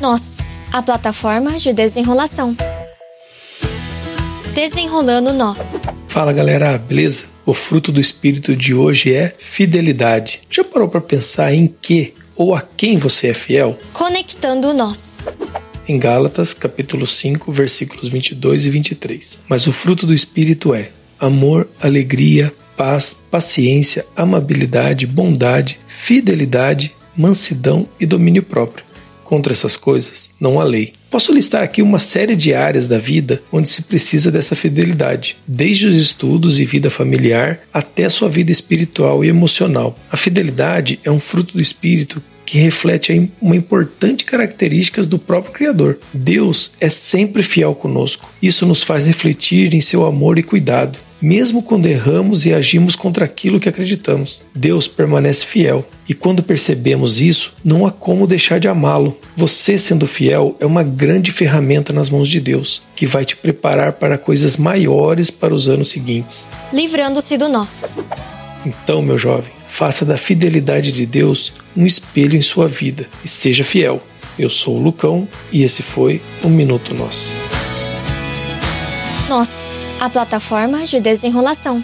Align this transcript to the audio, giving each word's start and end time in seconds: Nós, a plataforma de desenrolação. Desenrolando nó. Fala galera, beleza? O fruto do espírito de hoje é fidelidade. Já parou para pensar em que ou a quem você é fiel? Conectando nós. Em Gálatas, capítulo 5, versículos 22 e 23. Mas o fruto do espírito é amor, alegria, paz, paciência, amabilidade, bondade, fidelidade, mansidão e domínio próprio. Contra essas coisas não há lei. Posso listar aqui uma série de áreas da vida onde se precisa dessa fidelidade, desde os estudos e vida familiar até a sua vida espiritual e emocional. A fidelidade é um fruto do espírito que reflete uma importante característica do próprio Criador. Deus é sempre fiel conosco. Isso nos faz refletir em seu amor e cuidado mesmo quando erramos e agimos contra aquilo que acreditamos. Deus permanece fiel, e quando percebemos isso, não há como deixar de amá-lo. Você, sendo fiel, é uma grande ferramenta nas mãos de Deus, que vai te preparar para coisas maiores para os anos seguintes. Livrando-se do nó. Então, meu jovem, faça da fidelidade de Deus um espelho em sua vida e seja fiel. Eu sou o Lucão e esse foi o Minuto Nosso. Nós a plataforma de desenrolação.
Nós, 0.00 0.40
a 0.72 0.82
plataforma 0.82 1.58
de 1.58 1.72
desenrolação. 1.72 2.54
Desenrolando 4.52 5.32
nó. 5.32 5.56
Fala 6.06 6.34
galera, 6.34 6.76
beleza? 6.76 7.24
O 7.46 7.54
fruto 7.54 7.90
do 7.90 8.00
espírito 8.00 8.54
de 8.54 8.74
hoje 8.74 9.14
é 9.14 9.34
fidelidade. 9.38 10.40
Já 10.50 10.62
parou 10.62 10.88
para 10.88 11.00
pensar 11.00 11.54
em 11.54 11.66
que 11.66 12.12
ou 12.36 12.54
a 12.54 12.60
quem 12.60 12.98
você 12.98 13.28
é 13.28 13.34
fiel? 13.34 13.78
Conectando 13.94 14.74
nós. 14.74 15.18
Em 15.88 15.98
Gálatas, 15.98 16.52
capítulo 16.52 17.06
5, 17.06 17.50
versículos 17.50 18.08
22 18.08 18.66
e 18.66 18.70
23. 18.70 19.40
Mas 19.48 19.66
o 19.66 19.72
fruto 19.72 20.06
do 20.06 20.12
espírito 20.12 20.74
é 20.74 20.90
amor, 21.18 21.66
alegria, 21.80 22.52
paz, 22.76 23.16
paciência, 23.30 24.04
amabilidade, 24.14 25.06
bondade, 25.06 25.78
fidelidade, 25.86 26.94
mansidão 27.16 27.88
e 27.98 28.04
domínio 28.04 28.42
próprio. 28.42 28.85
Contra 29.26 29.52
essas 29.52 29.76
coisas 29.76 30.30
não 30.40 30.60
há 30.60 30.64
lei. 30.64 30.92
Posso 31.10 31.32
listar 31.32 31.62
aqui 31.64 31.82
uma 31.82 31.98
série 31.98 32.36
de 32.36 32.54
áreas 32.54 32.86
da 32.86 32.96
vida 32.96 33.42
onde 33.50 33.68
se 33.68 33.82
precisa 33.82 34.30
dessa 34.30 34.54
fidelidade, 34.54 35.36
desde 35.46 35.88
os 35.88 35.96
estudos 35.96 36.60
e 36.60 36.64
vida 36.64 36.90
familiar 36.90 37.58
até 37.72 38.04
a 38.04 38.10
sua 38.10 38.28
vida 38.28 38.52
espiritual 38.52 39.24
e 39.24 39.28
emocional. 39.28 39.98
A 40.10 40.16
fidelidade 40.16 41.00
é 41.02 41.10
um 41.10 41.18
fruto 41.18 41.54
do 41.54 41.60
espírito 41.60 42.22
que 42.44 42.58
reflete 42.58 43.28
uma 43.40 43.56
importante 43.56 44.24
característica 44.24 45.02
do 45.02 45.18
próprio 45.18 45.52
Criador. 45.52 45.98
Deus 46.14 46.70
é 46.80 46.88
sempre 46.88 47.42
fiel 47.42 47.74
conosco. 47.74 48.32
Isso 48.40 48.64
nos 48.64 48.84
faz 48.84 49.08
refletir 49.08 49.74
em 49.74 49.80
seu 49.80 50.06
amor 50.06 50.38
e 50.38 50.44
cuidado 50.44 51.00
mesmo 51.20 51.62
quando 51.62 51.86
erramos 51.86 52.46
e 52.46 52.52
agimos 52.52 52.94
contra 52.94 53.24
aquilo 53.24 53.60
que 53.60 53.68
acreditamos. 53.68 54.44
Deus 54.54 54.86
permanece 54.86 55.46
fiel, 55.46 55.86
e 56.08 56.14
quando 56.14 56.42
percebemos 56.42 57.20
isso, 57.20 57.52
não 57.64 57.86
há 57.86 57.90
como 57.90 58.26
deixar 58.26 58.60
de 58.60 58.68
amá-lo. 58.68 59.16
Você, 59.36 59.78
sendo 59.78 60.06
fiel, 60.06 60.56
é 60.60 60.66
uma 60.66 60.82
grande 60.82 61.32
ferramenta 61.32 61.92
nas 61.92 62.10
mãos 62.10 62.28
de 62.28 62.40
Deus, 62.40 62.82
que 62.94 63.06
vai 63.06 63.24
te 63.24 63.36
preparar 63.36 63.94
para 63.94 64.18
coisas 64.18 64.56
maiores 64.56 65.30
para 65.30 65.54
os 65.54 65.68
anos 65.68 65.88
seguintes. 65.88 66.48
Livrando-se 66.72 67.36
do 67.36 67.48
nó. 67.48 67.66
Então, 68.64 69.02
meu 69.02 69.18
jovem, 69.18 69.52
faça 69.68 70.04
da 70.04 70.16
fidelidade 70.16 70.90
de 70.90 71.04
Deus 71.04 71.52
um 71.76 71.86
espelho 71.86 72.36
em 72.36 72.42
sua 72.42 72.66
vida 72.66 73.06
e 73.24 73.28
seja 73.28 73.64
fiel. 73.64 74.02
Eu 74.38 74.50
sou 74.50 74.76
o 74.76 74.82
Lucão 74.82 75.26
e 75.52 75.62
esse 75.62 75.82
foi 75.82 76.20
o 76.42 76.48
Minuto 76.48 76.94
Nosso. 76.94 77.32
Nós 79.28 79.65
a 80.00 80.10
plataforma 80.10 80.84
de 80.84 81.00
desenrolação. 81.00 81.82